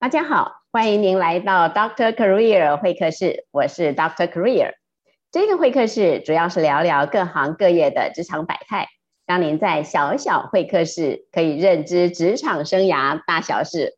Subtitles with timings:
[0.00, 4.74] 大家好，欢迎您来到 Doctor Career 会客室，我是 Doctor Career。
[5.32, 8.86] 这个会客室主要是聊聊各行各业的职场百态，
[9.26, 13.94] 让您在小小会客室可以认知职场生涯大小事。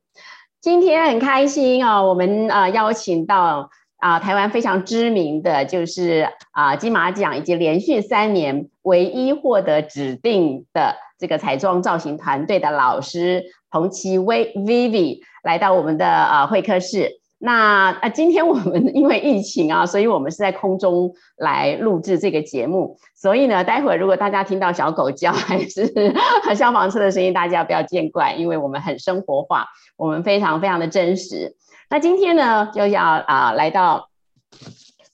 [0.62, 15.20] 今天很开心哦，我们呃邀请到啊台湾非常知名的就是啊金马奖以及连续三年唯一获得指定的这个彩妆造型团队的老师彭奇薇 Vivi。
[15.42, 25.92] 来到我们的呃会客室，那啊今天我们 因为疫情啊，所以我们是在空中来录制这个节目，所以呢，待会儿如果大家听到小狗叫 还是
[26.54, 29.66] 消防车的声音，大家不要见怪，因为我们很生活化，
[29.96, 31.56] 我们非常非常的真实。
[31.88, 34.08] 那今天呢，就要啊来到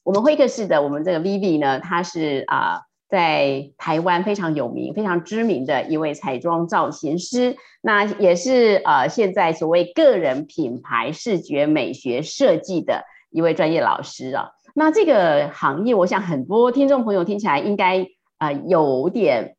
[0.02, 2.82] 我们会客室的我们这个 Vivi 呢，他是啊。
[3.16, 14.50] 在台湾非常有名、非常知名的一位彩妆造型师，那也是呃现在所谓个人品牌视觉美学设计的一位专业老师啊。
[14.74, 19.55] 那这个行业，我想很多听众朋友听起来应该呃有点。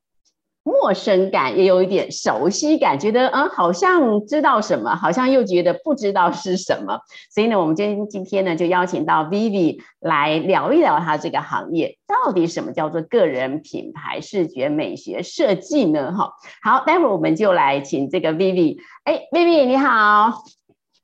[0.68, 7.00] 陌生感也有一点熟悉感，觉得嗯好像知道什么，好像又觉得不知道是什么。
[7.34, 16.12] 所以呢，我们今今天呢就邀请到 Vivi 来聊一聊他这个行业到底什么叫做个人品牌视觉美学设计呢？
[16.12, 18.78] 哈，好，待会儿我们就来请这个 Vivi。
[19.06, 20.34] 哎，Vivi 你好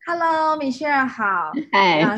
[0.06, 2.18] ，Hello，Michelle 好，哎，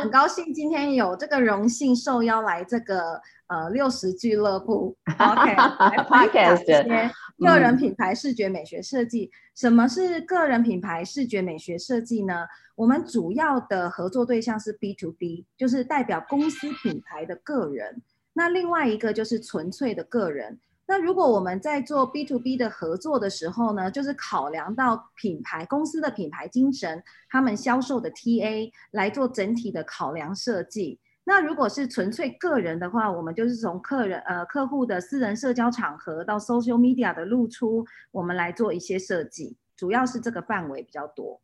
[0.00, 3.20] 很高兴今天有这个荣幸受邀来这个。
[3.48, 9.30] 呃，六十俱乐部， OK，来 讲一些个人品牌视觉美学设计。
[9.54, 12.46] 什么是个人品牌视觉美学设计呢？
[12.76, 18.00] 我们主要的合作对象是 B to B，就是代表公司品牌的个人。
[18.32, 20.58] 那另外一个就是纯粹的个人。
[20.86, 30.98] 那如果我们在做 B to B 的合作的时候呢，就是考量到品牌公司的品牌精神，他们销售的 TA 来做整体的考量设计。
[31.24, 41.40] 那如果是纯粹个人的话，我们就是从客人呃客户的私人社交场合到 social media 的露出，我们来做一些设计，主要是这个范围比较多。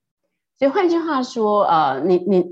[0.59, 2.45] 所以换句话说，呃，你你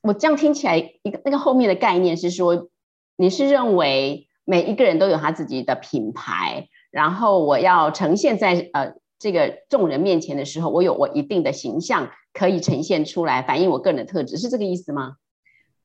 [0.00, 2.70] 我这样听起来，一个那个后面的概念是说，
[3.16, 15.16] 你是认为每一个人都有他自己的品牌，然后我要呈现在呃这个众人面前的时候，我有我一定的形象可以呈现出来，反映我个人的特质，是这个意思吗？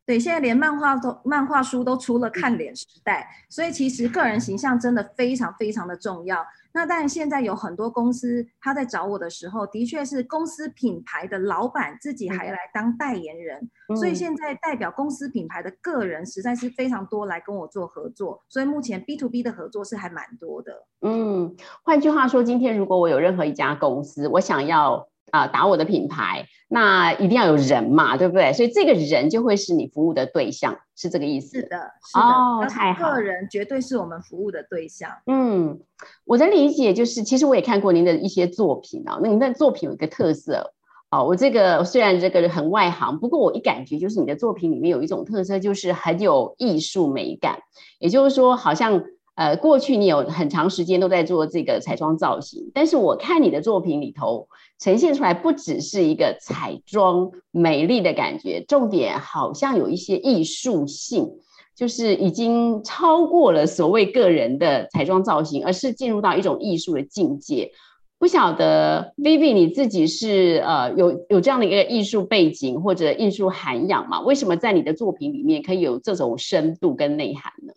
[0.05, 6.45] 对，现在连漫画都漫画书都出了看脸时代，所以其实个人形象真的非常非常的重要。
[6.75, 20.85] 那但现在有很多公司他在找我的时候，的确是公司品牌的老板自己还来当代言人，所以现在代表公司品牌的个人实在是非常多来跟我做合作，所以目前 B to B 的合作是还蛮多的。
[21.01, 25.07] 嗯，换句话说，今天如果我有任何一家公司，我想要。
[25.31, 28.53] 啊，打我的品牌，那一定要有人嘛，对不对？
[28.53, 31.59] 所以这个人就会是你服务的对象，是这个意思。
[31.59, 31.77] 是的，
[32.13, 35.09] 哦，太好，个人绝对是我们服务的对象。
[35.25, 35.79] 嗯，
[36.25, 40.73] 我的理解就是，其实我也看过您的一些作品啊，那您的作品有一个特色
[41.09, 47.59] 哦，我这个虽然这个很外行，不过我一感觉就是你的作品里面有一种特色，就是很有艺术美感，
[47.99, 49.03] 也就是说，好像。
[49.35, 54.47] 呃，过去你有很长时间都在做这个彩妆造型，但是我看你的作品里头
[54.79, 61.29] 呈现出来不只是一个彩妆美丽的感觉，重点好像有一些艺术性，
[61.75, 67.69] 就是已经超过了所谓个人的彩妆造型，而是进入到一种艺术的境界。
[68.17, 74.21] 不晓得 Vivi 你自己是呃有有这样的一个艺术背景或者艺术涵养吗？
[74.21, 77.73] 为什么在你的作品里面可以有这种深度跟内涵呢？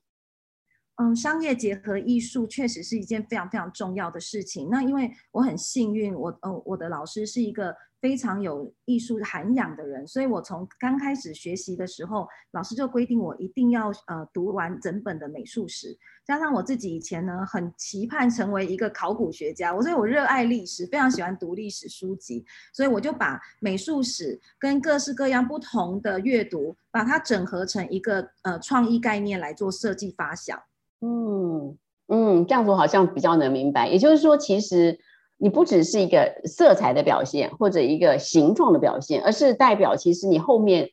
[1.01, 4.69] 嗯，商业结合艺术确实是一件非常非常重要的事情。
[4.69, 15.97] 那因为我很幸运，我呃我的老师是一个非常有艺术涵养的人，所以我从刚开始学习的时候，老师就规定我一定要呃读完整本的美术史。
[16.27, 30.61] 加上我自己以前呢很期盼成为一个考古学家，我所以我热爱历史，非常喜欢读历史书籍，所以我就把美术史跟各式各样不同的阅读，把它整合成一个呃创意概念来做设计发想。
[31.01, 31.77] 嗯
[32.09, 33.89] 嗯，这样子好像比较能明白。
[33.89, 34.99] 也就是说，其实
[35.37, 40.89] 你不只是一个色彩的表现，或者一个形状的表现，而是代表其实你后面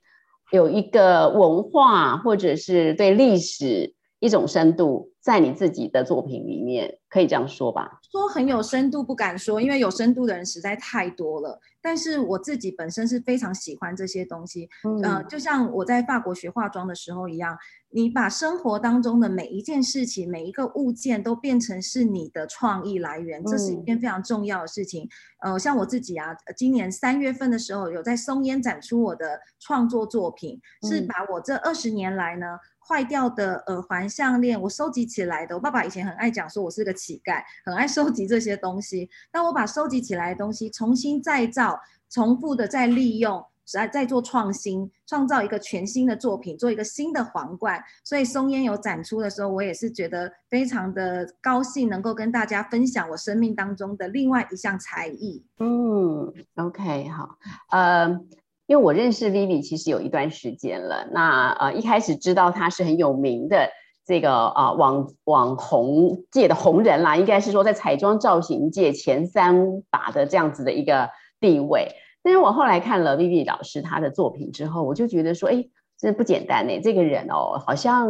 [0.51, 7.99] 有一个文化，或者是对历史一种深度在你自己的作品里面，可以这样说吧？
[8.11, 11.59] 说很有深度不敢说，因为有深度的人实在太多了。
[11.81, 14.67] 但是我自己本身是非常喜欢这些东西，
[15.03, 17.55] 嗯，就像我在法国学化妆的时候一样，
[17.91, 25.07] 你把生活当中的每一件事情、每一个物件都变成是你的创意来源，这是一件非常重要的事情。
[25.43, 30.59] 呃，像我自己啊，今年三月份的时候有在松烟展出我的创作作品，
[30.89, 32.57] 是把我这二十年来呢。
[32.87, 35.55] 坏掉的耳环、项链，我收集起来的。
[35.55, 39.09] 我爸爸以前很爱讲，说我是个乞丐，很爱收集这些东西。
[39.33, 41.79] 那我把收集起来的东西重新再造、
[42.09, 47.83] 重复的再利用，再再做创新，创造一个全新的作品，做一个新的皇冠。
[48.03, 55.43] 所以松烟有展出的时候，我也是觉得非常的高兴，能够跟大家分享我生命当中的另外一项才艺。
[55.57, 57.37] 嗯，OK，好，
[57.71, 58.19] 呃。
[58.67, 63.69] 因为我认识 Vivi 其实有一段时间了，那呃一开始知道她是很有名的
[64.05, 71.09] 这个啊网网红界的红人啦，应该是说在彩妆造型界前三把的这样子的一个
[71.39, 71.89] 地位。
[72.23, 75.63] 但是我后来看了 Vivi 老师她的作品之后，我就觉得说，哎，
[75.99, 76.79] 真的不简单呢。
[76.81, 78.07] 这个人哦，好像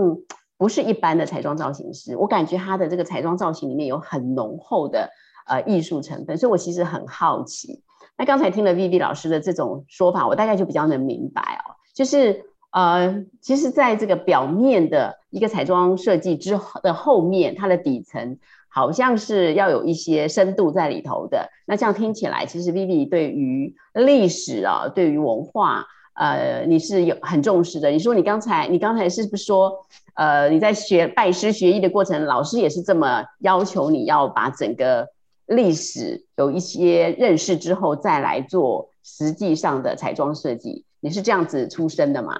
[0.57, 5.09] 不是一般的彩妆造型师，我感觉他的这个彩妆造型里面有很浓厚的
[5.47, 7.83] 呃艺术成分，所以我其实很好奇。
[8.17, 18.37] 那刚才听了 Vivi 老师的这种说法，我大概就比较能明白哦，就是呃，其实在这个表面的一个彩妆设计之后的后面，它的底层
[18.69, 21.49] 好像是要有一些深度在里头的。
[21.65, 27.89] 那这样听起来，其实 Vivi 对于历史啊，对于文化，呃，你是有很重视的。
[27.89, 29.73] 你说你刚才，你刚才是不是说，
[30.13, 35.05] 呃，你在学拜师学艺的过程，老师也是这么要求你要把整个。
[35.47, 40.85] 历史有一些认识之后，再来做实际上的彩妆设计。
[40.99, 42.35] 你是这样子出身的吗？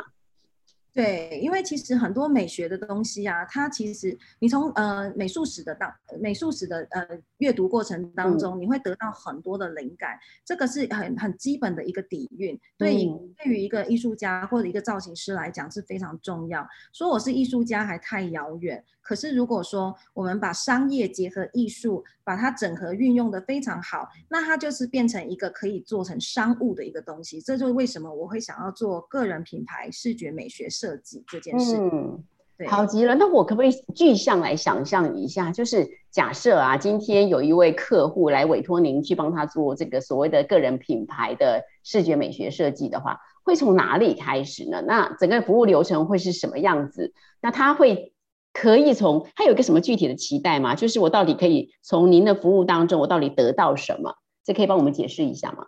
[0.92, 7.06] 对，因为其实很多美学的东西啊，它其实你从呃美术史的当美术史的呃
[7.40, 12.58] 阅读过程当中，你会得到很多的灵感，这个是很很基本的一个底蕴。
[12.78, 12.96] 对，
[13.38, 16.66] 对于一个艺术家或者一个造型师来讲是非常重要。
[16.94, 18.82] 说我是艺术家还太遥远。
[19.06, 27.40] 可是如果说我们把商业结合艺术，把它整合运用的非常好，那它就是变成一个可以做成商务的一个东西。
[27.40, 31.78] 这就是为什么我会想要做个人品牌视觉美学设计这件事。
[31.78, 32.24] 嗯，
[32.58, 33.14] 对，好极了。
[33.14, 35.52] 那我可不可以具象来想象一下？
[35.52, 44.82] 就是假设啊，今天有一位客户来委托您去帮他做这个所谓的个人品牌的视觉美学设计的话，会从哪里开始呢？
[44.82, 47.14] 那整个服务流程会是什么样子？
[47.40, 48.12] 那他会？
[48.56, 50.74] 可以从他有一个什么具体的期待吗？
[50.74, 54.16] 就是我到底可以从您的服务当中，我到底得到什么？
[54.46, 55.66] 这可以帮我们解释一下吗？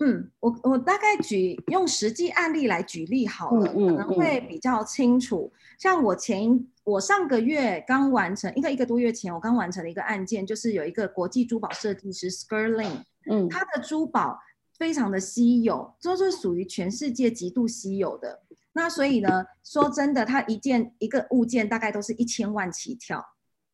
[0.00, 5.52] 嗯，我我大概举用实际案例来举例好了，可能会比较清楚。
[5.78, 14.36] 像我前我上个月刚完成，应该一个多月前，我刚完成了一个案件，就是有一个国际珠宝设计师 Skirling，嗯，他的珠宝
[14.76, 18.42] 非常的稀有，就是属于全世界极度稀有的。
[18.74, 23.24] 那所以呢，说真的，它一件一个物件大概都是一千万起跳，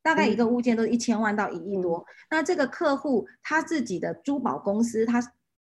[0.02, 2.04] 大概一个物件都是一千万到一亿多。
[2.30, 5.20] 那这个客户他自己的珠宝公司，他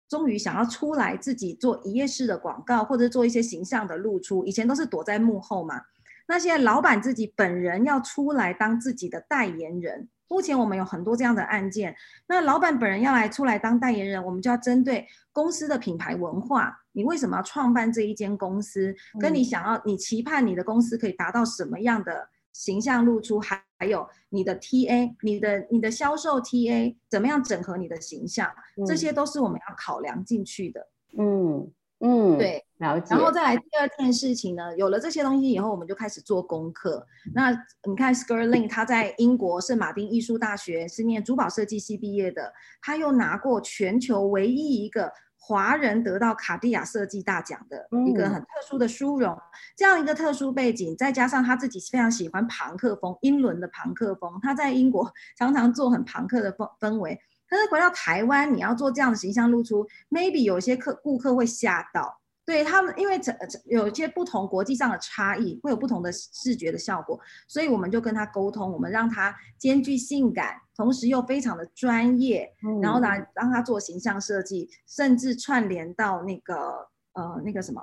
[0.08, 4.44] 终于想要出来自己做一页式的广告，或者做一些形象的露出。
[4.44, 5.82] 以前都是躲在幕后嘛，
[6.26, 10.08] 那现在老板自己本人要出来当自己的代言人。
[10.30, 11.96] 目前我们有很多这样的案件，
[12.26, 18.92] 那老板本人要来出来当代言人，我们就要针对公司的品牌文化，你为什么要创办这一间公司？
[19.20, 23.38] 跟你想要，你期盼你的公司可以达到什么样的形象露出？
[23.38, 28.50] 还还有你的 TA，你的你的销售 TA 怎么样整合你的形象？
[28.84, 30.88] 这些都是我们要考量进去的。
[31.16, 31.70] 嗯。
[32.00, 33.12] 嗯，对，了解。
[33.12, 37.04] 然后再来第二件事情呢，有了这些东西以后，我们就开始做功课。
[37.34, 37.50] 那
[37.88, 45.12] 你看，Skirling 他在英国圣马丁艺术大学是念珠宝设计系毕业的，他又拿过全球唯一一个
[45.48, 49.34] 华人得到卡地亚设计大奖的一个很特殊的殊荣。
[49.74, 57.18] 这样一个特殊背景，再加上他自己非常喜欢朋克风，英伦的朋克风，他在英国 常常做很朋克的氛氛围。
[57.48, 63.30] 可是回到台湾，你要做这样的形象露出，maybe 有些客顾客会吓到，对他们，因为这
[63.66, 72.50] 有一些不同国际上的差异，会有不同的视觉的效果，所以我们就跟他沟通，我们让他兼具性感，同时又非常的专业，
[72.80, 77.82] 然后呢让他做形象设计，甚至串联到那个呃那个什么，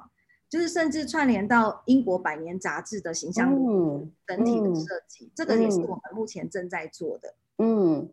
[0.50, 3.48] 就是甚至串联到英国百年杂志的形象
[4.26, 7.36] 整体的设计，这个也是我们目前正在做的。
[7.60, 8.10] 嗯，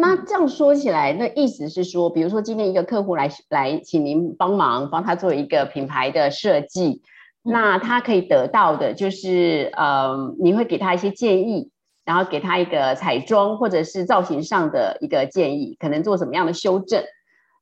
[0.00, 7.02] 那这样说起来，那意思是说，比如说今天一个客户来来请您帮忙帮他做一个品牌的设计，
[7.42, 11.70] 那他可以得到的就是，呃，你会给他一些建议，
[12.04, 17.02] 然后给他一个彩妆或者是造型上的一个建议，可能做什么样的修正。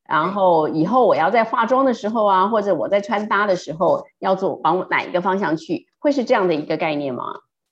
[0.08, 7.24] 然后以后我要在化妆的时候啊，或者我在穿搭的时候要做往哪一个方向去，会是这样的一个概念吗？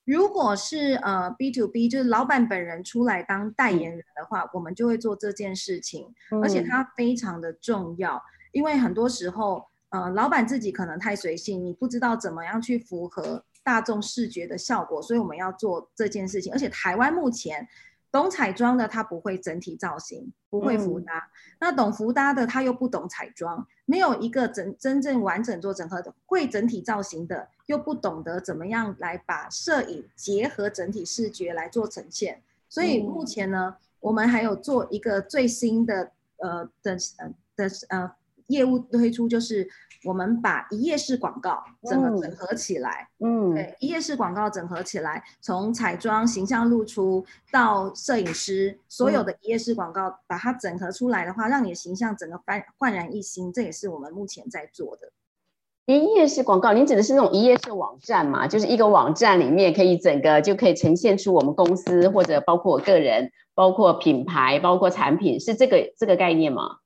[0.05, 17.67] 如果是呃 B to B，就是老板本人出来当代言人的话，我们就会做这件事情，而且它非常的重要，因为很多时候呃老板自己可能太随性，你不知道怎么样去符合大众视觉的效果，所以我们要做这件事情，而且台湾目前。
[18.15, 21.29] 懂彩妆的他不会整体造型，不会服搭。
[21.59, 26.15] 那懂服搭的他又不懂彩妆，没有一个整真正完整做整合的。
[26.25, 32.41] 会整体造型的又不懂得怎么样来把摄影结合整体视觉来做呈现。
[32.69, 38.13] 所以目前呢，我们还有做一个最新的呃的呃的呃
[38.49, 39.69] 业务推出，就是。
[40.07, 55.11] 我们把一页式广告整个整合起来，嗯，对，一页式广告整合起来，从彩妆形象露出到摄影师，所有的一页式广告把它整合出来的话，让你的形象整个焕焕然一新，这也是我们目前在做的。
[55.87, 58.47] 一页式广告，您指的是那种一页式网站嘛？
[58.47, 66.77] 就是一个网站里面可以整个就可以呈现出我们公司或者包括我个人，包括品牌，包括产品，是这个这个概念吗？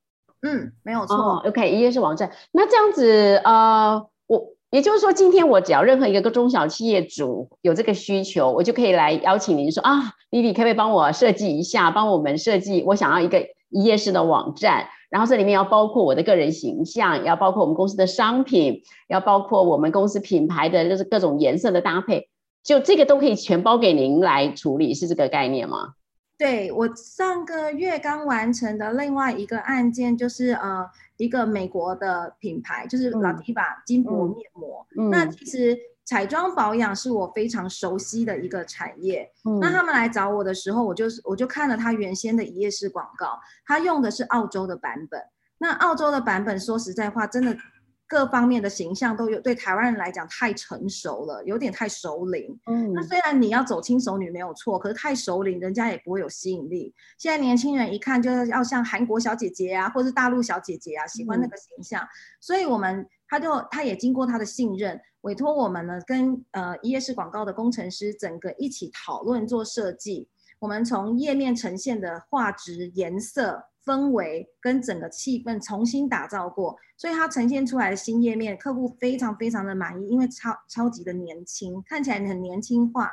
[0.43, 1.43] 嗯，没有错。
[1.47, 2.31] OK，一页式网站。
[2.53, 12.85] 那这样子，呃，我也就是说，今天我只要任何一个中小企业主有这个需求，我就可以来邀请您说啊，Lily 可不可以帮我设计一下，帮我们设计？
[12.87, 13.41] 我想要一个
[13.71, 22.29] 一页式的网站，然后这里面要包括我的个人形象，要包括我们公司的商品，要包括我们公司品牌的就是各种颜色的搭配，
[22.63, 25.95] 就这个都可以全包给您来处理，是这个概念吗？
[26.39, 34.87] 对我上个月刚完成的另外一个案件，就是呃一个美国的品牌，就是 Lativa 金箔面膜。
[35.11, 39.29] 那其实彩妆保养是我非常熟悉的一个产业。
[39.61, 45.21] 那他们来找我的时候，我就是我就看了他原先的一页式广告，他用的是澳洲的版本。
[45.59, 47.57] 那澳洲的版本，说实在话，真的。
[48.09, 52.59] 各方面的形象都有，对台湾人来讲太成熟了，有点太熟龄。
[52.65, 56.95] 嗯，那虽然你要走轻熟女没有错，可是太熟龄，人家也不会有吸引力。
[57.19, 62.03] 现在年轻人一看就是要像韩国小姐姐啊，或是大陆小姐姐啊，喜欢那个形象。
[62.41, 70.27] 所以我们他就他也经过他的信任，委托我们呢跟呃一页式广告的工程师整个一起讨论做设计。
[70.61, 73.68] 我们从页面呈现的画质、颜色。
[73.89, 83.11] 氛围跟整个气氛重新打造过，所以它呈现出来的新页面，客户非常非常的满意，因为超超级的年轻，看起来很年轻化，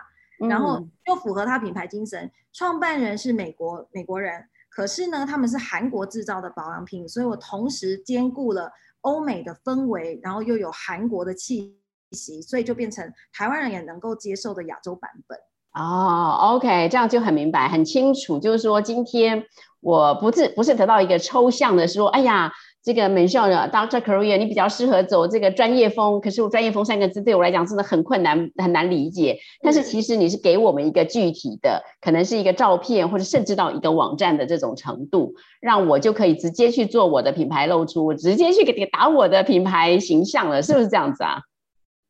[0.49, 2.29] 然后又符合它品牌精神。
[2.51, 8.69] 创办人是美国美国人，可是呢，他们是韩国制造的保养品，所以我同时兼顾了
[9.01, 11.77] 欧美的氛围，然后又有韩国的气
[12.11, 15.37] 息，所以就变成台湾人也能够接受的亚洲版本。
[15.77, 18.39] 哦，OK，这样就很明白、很清楚。
[18.39, 19.43] 就是说，今天
[19.85, 22.51] 我不是不是得到一个抽象的说，哎呀，
[22.83, 26.19] 这个门校的 Doctor Career，你比较适合走这个专业风。
[26.19, 29.37] 可是我专业风三个字对我来讲真的很困难，很难理解。
[29.61, 41.37] 但是其实你是给我们一个具体的，可能是一个照片，或者甚至到一个网站的这种程度，让我就可以直接去做我的品牌露出，直接去给打我的品牌形象了，是不是这样子啊？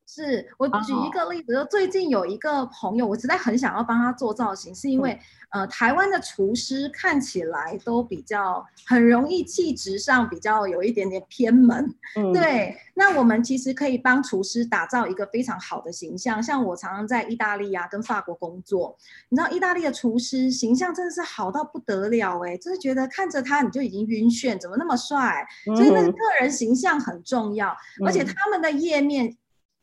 [0.07, 5.19] 是我举一个例子，就最近有一个朋友，我实在很想要帮他做造型，是因为
[5.49, 11.93] 呃，台湾的厨师看起来都比较很容易气质上比较有一点点偏门，
[12.33, 12.77] 对。
[12.93, 18.95] 那我们其实可以帮厨师打造一个非常好的形象，像我常常在意大利啊跟法国工作，
[19.29, 25.45] 你知道意大利的厨师形象真的是好到不得了哎，就是觉得看着他你就已经晕眩，怎么那么帅？
[25.75, 29.35] 所以那个个人形象很重要，而且他们的页面。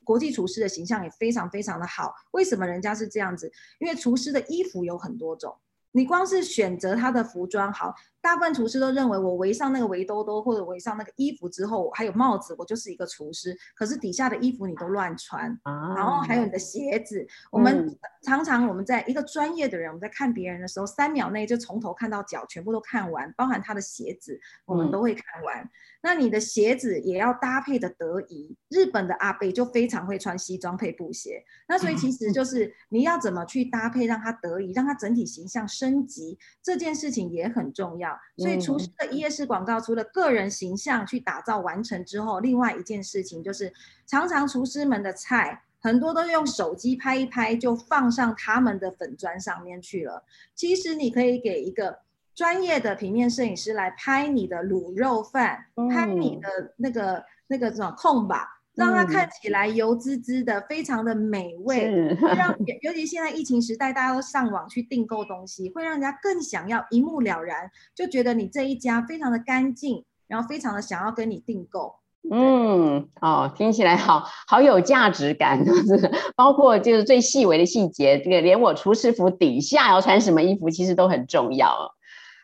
[0.05, 3.51] 国际厨师的形象也非常非常的好，为什么人家是这样子？
[3.81, 5.57] 因为厨师的衣服有很多种，
[5.93, 7.95] 你光是选择他的服装好。
[8.23, 13.55] 大部分厨师都认为，我围上那个围兜兜或者围上那个衣服之后，还有帽子，我就是一个厨师。
[13.75, 17.27] 可是底下的衣服你都乱穿，然后还有你的鞋子。
[17.51, 25.69] 我们常常我们在一个专业的人，我们在看别人的时候，三秒内就从头看到脚，全部都看完，包含他的鞋子，我们都会看完。
[26.05, 28.57] 那你的鞋子也要搭配的得宜。
[28.69, 38.12] 日本的阿贝就非常会穿西装配布鞋，那所以其实就是你要怎么去搭配，让他得宜，让他整体形象升级，这件事情也很重要。
[38.37, 43.73] 所以厨师的一页式广告，除了个人形象去打造完成之后，另外一件事情就是，
[44.07, 50.25] 常常厨师们的菜很多都用手机拍一拍就放上他们的粉砖上面去了。
[50.55, 51.99] 其实你可以给一个
[52.35, 58.62] 专业的平面摄影师来拍你的卤肉饭，拍你的那个那个什么空吧。
[58.75, 71.97] 让它看起来油滋滋的，非常的美味，让 尤其现在疫情时代，大家都上网去订购东西，会让人家更想要一目了然，就觉得你这一家非常的干净，然后非常的想要跟你订购。
[72.31, 81.95] 嗯，哦，听起来好好有价值感， 就是包括就是最细微的细节，这个连我厨师服底下要穿什么衣服，其实都很重要。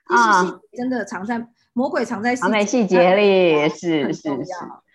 [0.05, 0.43] 啊，
[0.73, 4.31] 真的藏在魔鬼藏在藏在细节里，是是是，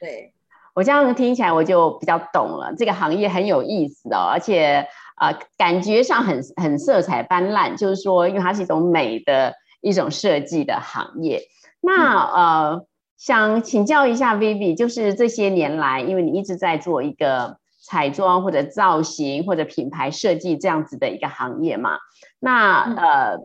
[0.02, 0.33] 对。
[0.76, 11.44] 我这样听起来我就比较懂了，这个行业很有意思哦，而且啊，感觉上很很色彩斑斓，就是说，因为它是一种美的一种设计的行业。
[11.80, 12.86] 那呃，
[13.18, 22.00] 想请教一下 Vivi，就是这些年来，因为你一直在做一个彩妆或者造型或者品牌设计这样子的一个行业嘛？
[22.40, 23.38] 那呃，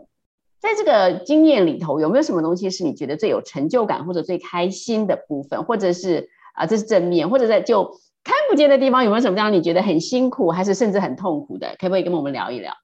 [0.60, 6.30] 在这个经验里头，有没有什么东西是你觉得最有成就感或者最开心的部分，或者是？
[6.58, 7.84] 啊，这是正面，或者在就
[8.24, 11.68] 看不见的地方有没有什么让你觉得很辛苦，还是甚至很痛苦的？
[11.78, 12.74] 可不可以跟我们聊一聊？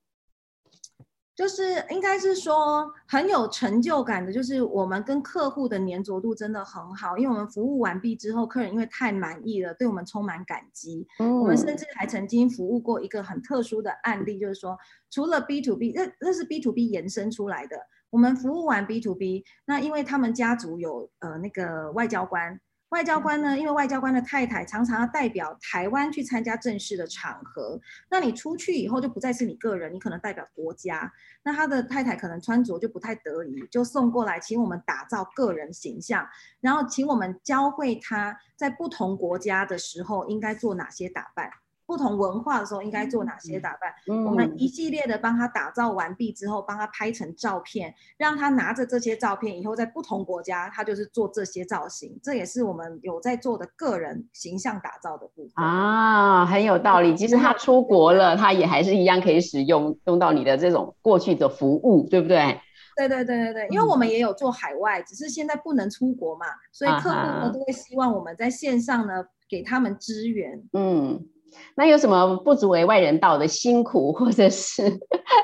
[1.35, 11.05] 就是应该是说很有成就感的，就是我们跟客户的粘着度真的很好，因为我们服务完毕之后，客人因为太满意了，对我们充满感激。
[11.19, 14.79] 嗯，我们甚至还曾经服务过一个很特殊的案例，就是说
[15.11, 17.77] 除了 B to B，那那是 B to B 延伸出来的。
[18.11, 22.61] 我们服务完 B to B，那因为他们家族有呃那个外交官。
[22.95, 23.59] 外交官呢？
[23.59, 31.13] 因为外交官的太太常常要代表台湾去参加正式的场合，那你出去以后就不再是你个人，你可能代表国家。
[31.43, 36.25] 那他的太太可能穿着就不太得宜，就送过来，请我们打造个人形象，
[36.61, 41.51] 然后请我们教会他在不同国家的时候应该做哪些打扮。
[41.87, 43.93] 不同文化的时候应该做哪些打扮？
[44.25, 52.19] 我们一系列的帮他打造完毕之后，帮他拍成照片，让他拿着这些照片以后在不同国家，他就是做这些造型。
[52.23, 57.15] 这也是我们有在做的个人形象打造的部分啊，很有道理。
[57.15, 62.61] 其实他出国了，他也还是一样可以使用用到你的这种过去的服务，对不对？
[62.97, 70.63] 对对对对对，因为我们也有做海外，只是现在不能出国嘛，所以客户呢都会希望我们在线上呢给他们支援。
[70.73, 71.27] 嗯。
[71.75, 74.83] 那有什么不足为外人道的辛苦，或者是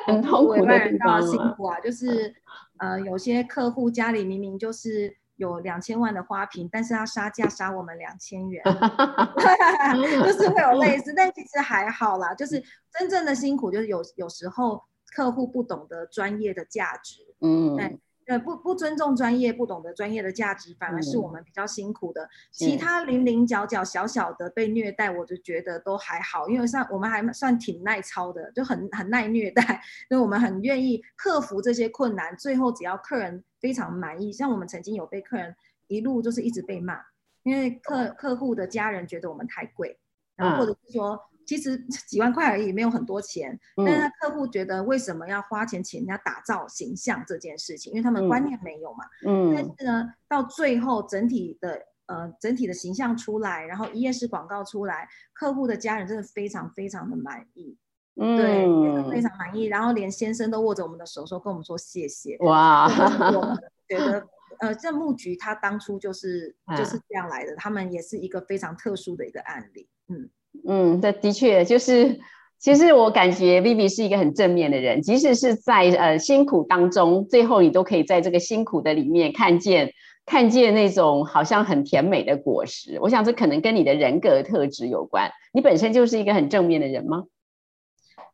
[0.07, 2.35] 很痛苦的地方辛苦啊，就是
[2.79, 8.63] 呃，有些客户家里明明就是有两千万的花瓶，但是他杀价杀我们两千元，
[10.25, 12.35] 就是会有类似， 但其实还好啦。
[12.35, 12.63] 就是
[12.99, 14.83] 真正的辛苦，就是有有时候
[15.15, 17.99] 客户不懂得专业的价值，嗯。
[18.31, 22.29] 呃，不不尊重专业，不懂得专业的价值，反而是我们比较辛苦的。
[22.53, 32.37] 其他零零角角小小的被虐待，我就觉得都还好，因为算我们还算挺耐操的，就很很耐虐待， 所以我们很愿意克服这些困难。
[32.37, 35.53] 最后只要客人非常满意，像我们曾经有被客人
[35.89, 37.01] 一路就是一直被骂，
[37.43, 39.99] 因为客客户的家人觉得我们太贵，
[40.37, 41.21] 然后或者是说。
[41.51, 49.05] 其实 几万块而已，没有很多钱，但是客户觉得为什么要花钱请人家打造形象这件事情，因为他们观念没有嘛。
[49.27, 49.53] 嗯。
[49.53, 57.77] 但是呢，到最后整体的呃整体的形象出来，然后一页式广告出来，客户的家人真的非常非常的满意，
[58.15, 59.65] 嗯，对，非常满意。
[59.65, 62.37] 然后连先生都握着我们的手说跟我们说谢谢。
[62.43, 62.87] 哇。
[62.87, 63.59] 我
[63.91, 64.25] 觉得
[64.61, 70.31] 呃这木菊他当初就是就是这样来的，他们也是一个非常特殊的一个案例，嗯。
[70.69, 72.19] 嗯，这的确就是，
[72.59, 79.93] 其实我感觉 Vivi 是一个很正面的人，即使是在呃辛苦当中，最后你都可以在这个辛苦的里面看见
[80.27, 82.99] 看见那种好像很甜美的果实。
[83.01, 87.25] 我想这可能跟你的人格特质有关，你本身就是一个很正面的人吗？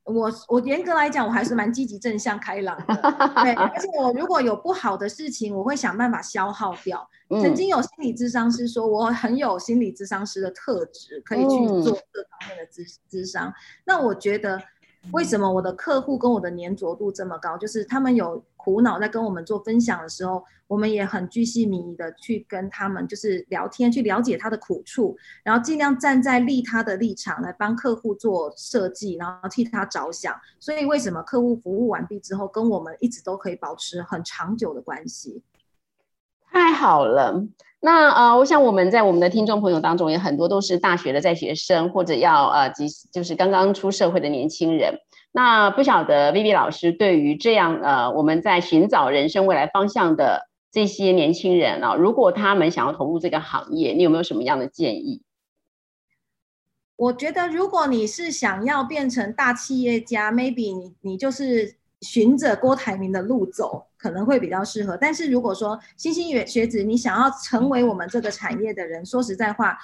[0.04, 2.94] 我我严格来讲，我还是蛮积极正向开朗的，
[3.42, 3.52] 对。
[3.54, 7.08] 而且我如果有不好的事情，我会想办法消耗掉。
[7.28, 13.52] 曾经有心理智商师说，我很有心理智商师的特质，可以去做这方面的智智商。
[13.84, 14.62] 那我觉得。
[15.12, 17.56] 为什么我的客户跟我的粘着度这么高？
[17.56, 30.34] 就是他们有苦恼在跟我们做分享的时候，我们也很居心民意的去跟他们就是聊天，去了解他的苦处，然后尽量站在利他的立场来帮客户做设计，然后替他着想。
[30.58, 35.42] 所以为什么客户服务完毕之后，跟我们一直都可以保持很长久的关系？
[36.56, 37.44] 太好了。
[37.80, 44.98] 那呃，我想我们在我们的听众朋友当中，有很多都是大学的在学生，或者要呃，即就是刚刚出社会的年轻人。
[45.32, 55.20] 那不晓得 Vivi 老师对于这样呃，我们在寻找人生未来方向的这些年轻人啊，如果他们想要投入这个行业，你有没有什么样的建议？
[56.96, 64.96] 我觉得，如果你是想要变成大企业家，maybe 你你就是循着郭台铭的路走，可能会比较适合。
[64.96, 69.76] 但是如果说星星学学子，你想要成为我们这个产业的人，说实在话，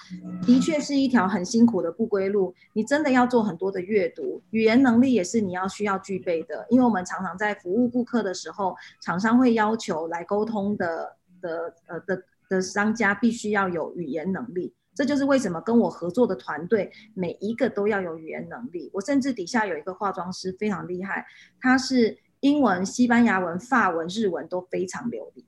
[0.47, 2.55] 的确是一条很辛苦的不归路。
[2.73, 6.67] 你真的要做很多的阅读，语言能力也是你要需要具备的。
[6.71, 14.75] 因为我们常常在服务顾客的时候，厂商会要求来沟通的的呃的的商家必须要有语言能力。
[14.95, 18.91] 这就是为什么跟我合作的团队每一个都要有语言能力。
[18.93, 21.25] 我甚至底下有一个化妆师非常厉害，
[21.63, 25.45] 他是英文、西班牙文、法文、日文都非常流利。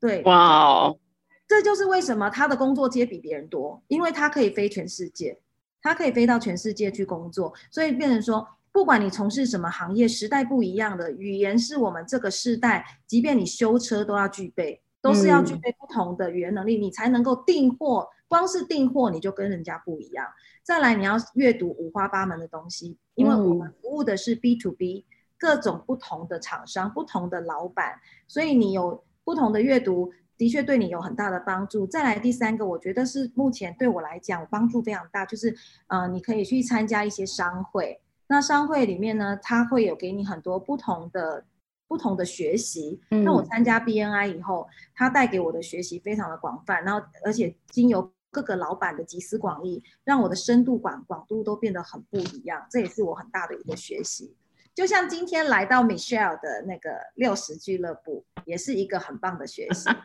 [0.00, 0.98] 对，哇哦，
[1.46, 5.38] 这就是为什么他的工作接比别人多，因为他可以飞全世界，
[5.82, 7.52] 他可以飞到全世界去工作。
[7.70, 18.08] 所以变成说，不管你从事什么行业，时代不一样的语言是我们这个时代，即便你修车都要具备，都是要具备不同的语言能力，你才能够订货。
[18.28, 20.26] 光是订货你就跟人家不一样，
[20.64, 25.06] 再来你要阅读五花八门的东西，因为我们服务的是 B to B，
[25.38, 31.86] 各种不同的厂商、不同的老板，所以你有不同的阅读，的确对你有很大的帮助。
[31.86, 35.56] 再来第三个，我觉得是目前对我来讲帮助非常大，就是
[35.88, 41.44] 呃，你可以去参加一些商会，那商会里面呢，它会有给你很多不同的。
[41.88, 54.34] 不同的学习，那我参加 BNI 以后，它带给我的学习非常的广泛，然后而且经由各个老板的集思广益，让我的深度广广度都变得很不一样，这也是我很大的一个学习。
[54.76, 59.88] 就像今天来到 Michelle 的那个六十俱乐部，也是一个很棒的学习。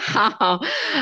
[0.00, 0.28] 好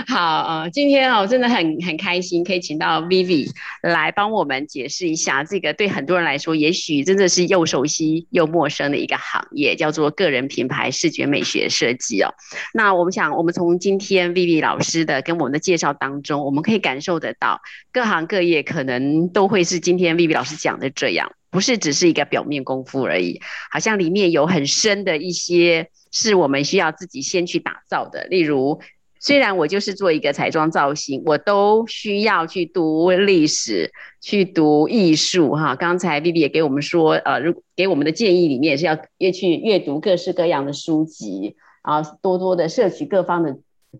[0.06, 12.28] 好啊，今天哦，真的很很开心，可以请到 Vivi 来帮我们解释一下这个对很多人来说，也许真的是又熟悉又陌生的一个行业，叫做个人品牌视觉美学设计哦。
[12.74, 17.58] 那我们想，我们从今天 Vivi 老师的跟我们的介绍当中，我们可以感受得到，
[17.90, 21.32] 各行各业可能都会是今天 Vivi 老师讲的这样。
[21.50, 28.24] 不是只是一个表面功夫而已，好像里面有很深的一些是我们需要自己先去打造的。
[28.26, 28.78] 例如，
[29.20, 35.54] 虽然我就是做一个彩妆造型，我都需要去读历史、去读艺术。
[35.54, 43.56] 哈，刚才 B B 也给我们说，呃，如给我们的建议里面是要越去阅读各式各样的书籍，啊，多多的摄取各方的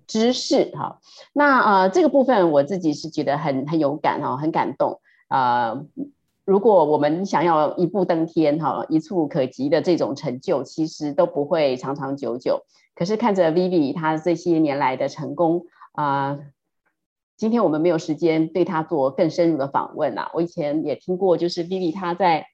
[0.07, 0.67] 知识。
[0.75, 1.01] 哈，
[1.33, 5.81] 那呃，这个部分我自己是觉得很很有感哦，很感动啊。
[6.47, 12.63] 如果我们想要一步登天，哈，一触可及的这种成就，其实都不会长长久久。
[12.95, 16.39] 可是看着 Vivi 他这些年来的成功啊，
[17.37, 20.31] 今天我们没有时间对他做更深入的访问啊。
[20.35, 22.47] 我以前也听过，就是 Vivi 他在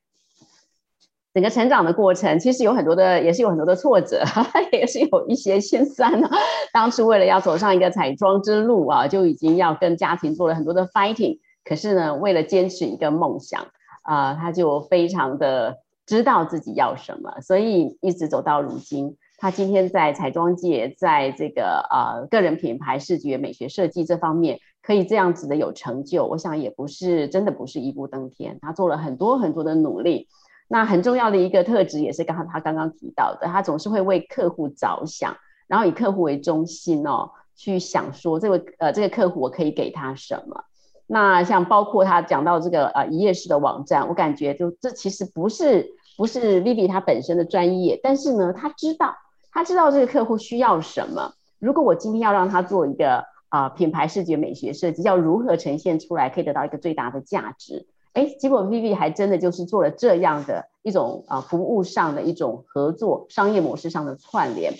[1.34, 4.24] 整个成长的过程，其实有很多的，也是有很多的挫折，
[4.72, 6.30] 也是有一些心酸啊。
[6.72, 11.40] 当初为了要走上一个彩妆之路啊，就已经要跟家庭做了很多的 fighting。
[11.62, 13.66] 可是呢，为了坚持一个梦想。
[14.02, 19.16] 啊，他就非常的知道自己要什么，所以一直走到如今。
[19.38, 28.58] 他今天在彩妆界，在这个呃个人品牌视觉美学设计这方面，可以这样子的有成就，我想也不是真的不是一步登天。
[28.62, 30.28] 他做了很多很多的努力。
[30.68, 35.36] 那很重要的一个特质，也是刚刚他刚刚提到的，他总是会为客户着想，
[35.66, 40.64] 然后以客户为中心哦，去想说这个呃这个客户我可以给他什么。
[41.12, 49.14] 那像包括他讲到这个呃一页式的网站，我感觉就这其实不是不是 Vivi 他本身的专业，但是呢，他知道
[49.52, 51.34] 他知道这个客户需要什么。
[51.58, 57.86] 如果我今天要让他做一个啊品牌视觉美学设计，要如何呈现出来可以得到一个最大的价值？
[58.14, 64.72] 哎，结果 Vivi 还真的就是做了这样的一种啊服务上的一种合作，商业模式上的串联，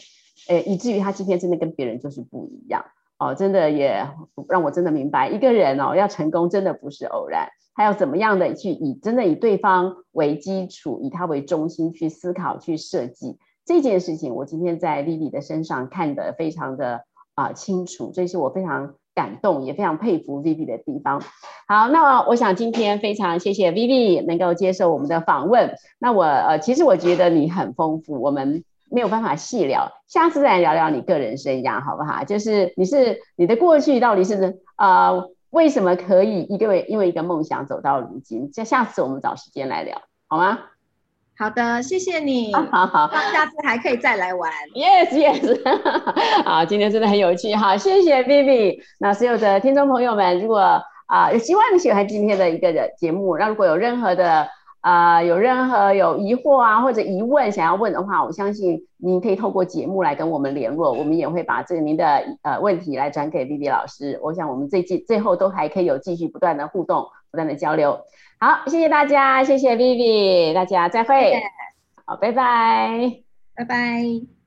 [0.48, 2.86] 哎，以至于他今天真的跟别人就是不一样。
[3.22, 4.04] 哦，真的也
[4.48, 14.34] 让我真的明白，一个人哦要成功，真的不是偶然，他要怎么样的去以真的以对方为基础，以他为中心去思考、去设计这件事情。
[14.34, 17.04] 我今天在 Vivi 的身上看得非常的
[17.36, 21.22] 啊清楚，这是我非常感动，也非常佩服 Vivi 的地方。
[21.68, 25.76] 好，那我想今天非常谢谢 Vivi 能够接受我们的访问。
[26.00, 28.64] 那我呃，其实我觉得你很丰富，我们。
[28.92, 32.22] 没有办法细聊，下次再来聊聊你个人生涯，好不好？
[32.24, 38.50] 就是你是你的过去到底是呃为什么可以一个因为一个梦想走到如今？
[38.52, 40.58] 这下次我们找时间来聊，好吗？
[41.38, 42.52] 好的，谢谢你。
[42.54, 44.52] 好 好，下次还可以再来玩。
[44.74, 45.58] Yes Yes。
[46.44, 48.78] 好，今天真的很有趣，哈，谢谢 Vivi。
[48.98, 54.46] 那所有的听众朋友们，如果啊，希望你喜欢今天的一个节目，那如果有任何的。
[54.82, 62.04] 啊，有任何有疑惑啊或者疑问想要问的话，我相信您可以透过节目来跟我们联络，我们也会把这个您的
[62.42, 64.18] 呃问题来转给 B B 老师。
[64.22, 68.00] 我想我们最近最后都还可以有继续不断的互动，不断的交流。
[68.40, 71.40] 好，谢谢大家，谢谢 B B，大家再会。
[72.04, 73.22] 好，拜拜，
[73.54, 74.41] 拜拜。